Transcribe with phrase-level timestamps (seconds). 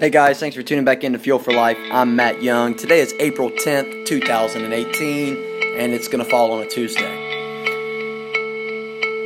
[0.00, 1.76] Hey guys, thanks for tuning back into Fuel for Life.
[1.90, 2.76] I'm Matt Young.
[2.76, 7.02] Today is April 10th, 2018, and it's going to fall on a Tuesday.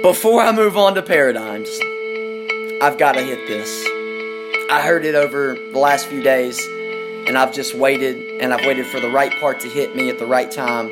[0.01, 1.69] Before I move on to paradigms,
[2.81, 3.69] I've got to hit this.
[4.71, 6.59] I heard it over the last few days,
[7.29, 10.19] and I've just waited, and I've waited for the right part to hit me at
[10.19, 10.87] the right time,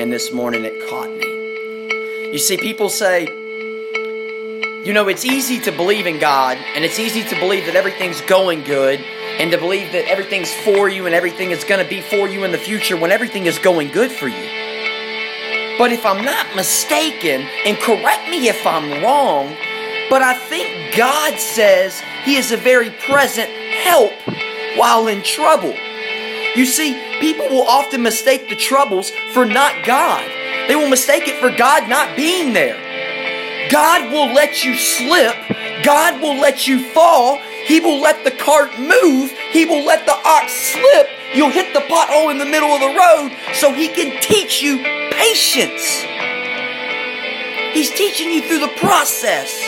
[0.00, 2.32] and this morning it caught me.
[2.32, 3.28] You see, people say,
[4.84, 8.20] you know, it's easy to believe in God, and it's easy to believe that everything's
[8.22, 8.98] going good,
[9.42, 12.44] and to believe that everything's for you and everything is going to be for you
[12.44, 14.46] in the future when everything is going good for you.
[15.76, 19.52] But if I'm not mistaken, and correct me if I'm wrong,
[20.08, 24.12] but I think God says He is a very present help
[24.76, 25.74] while in trouble.
[26.54, 30.24] You see, people will often mistake the troubles for not God.
[30.68, 32.78] They will mistake it for God not being there.
[33.72, 35.34] God will let you slip.
[35.82, 37.40] God will let you fall.
[37.66, 39.32] He will let the cart move.
[39.50, 41.08] He will let the ox slip.
[41.34, 44.78] You'll hit the pothole in the middle of the road so he can teach you
[45.10, 46.02] patience.
[47.72, 49.60] He's teaching you through the process.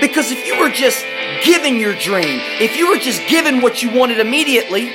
[0.00, 1.04] Because if you were just
[1.44, 4.92] given your dream, if you were just given what you wanted immediately,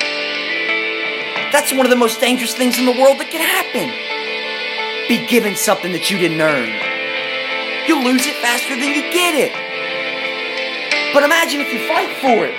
[1.51, 3.89] that's one of the most dangerous things in the world that can happen.
[5.07, 6.69] Be given something that you didn't earn.
[7.87, 9.66] You'll lose it faster than you get it.
[11.13, 12.55] But imagine if you fight for it.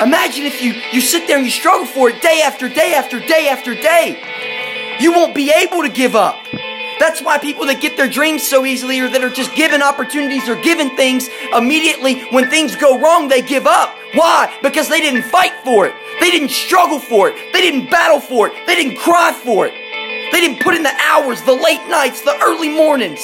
[0.00, 3.18] Imagine if you, you sit there and you struggle for it day after day after
[3.18, 4.96] day after day.
[5.00, 6.36] You won't be able to give up.
[7.00, 10.48] That's why people that get their dreams so easily or that are just given opportunities
[10.48, 13.94] or given things immediately when things go wrong, they give up.
[14.14, 14.56] Why?
[14.62, 15.94] Because they didn't fight for it.
[16.20, 17.52] They didn't struggle for it.
[17.52, 18.66] They didn't battle for it.
[18.66, 19.72] They didn't cry for it.
[20.32, 23.20] They didn't put in the hours, the late nights, the early mornings.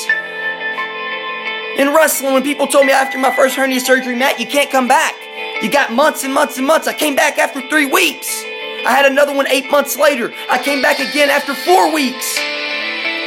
[1.77, 4.87] In wrestling, when people told me after my first hernia surgery, Matt, you can't come
[4.87, 5.15] back.
[5.61, 6.87] You got months and months and months.
[6.87, 8.45] I came back after three weeks.
[8.87, 10.33] I had another one eight months later.
[10.49, 12.39] I came back again after four weeks.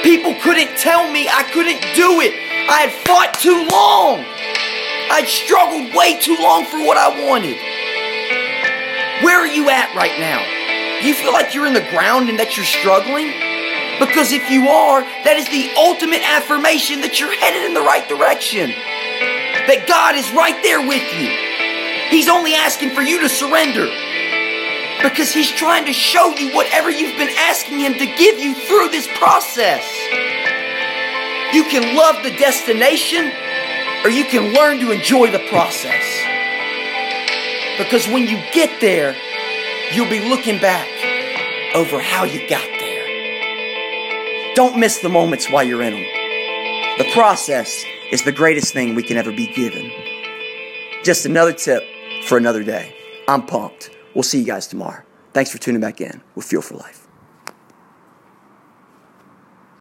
[0.01, 2.31] People couldn't tell me I couldn't do it.
[2.69, 4.23] I had fought too long.
[5.11, 7.57] I'd struggled way too long for what I wanted.
[9.25, 10.39] Where are you at right now?
[11.01, 13.33] Do you feel like you're in the ground and that you're struggling?
[14.00, 18.08] Because if you are, that is the ultimate affirmation that you're headed in the right
[18.08, 18.69] direction.
[19.66, 21.28] That God is right there with you.
[22.13, 23.90] He's only asking for you to surrender.
[25.02, 28.90] Because He's trying to show you whatever you've been asking Him to give you through
[28.90, 29.84] this process.
[31.53, 33.31] You can love the destination
[34.03, 36.06] or you can learn to enjoy the process.
[37.78, 39.16] Because when you get there,
[39.94, 40.88] you'll be looking back
[41.75, 42.76] over how you got there.
[44.57, 46.97] Don't miss the moments while you're in them.
[46.97, 49.91] The process is the greatest thing we can ever be given.
[51.03, 51.84] Just another tip
[52.23, 52.96] for another day.
[53.28, 53.91] I'm pumped.
[54.16, 55.03] We'll see you guys tomorrow.
[55.31, 57.06] Thanks for tuning back in with Fuel for Life.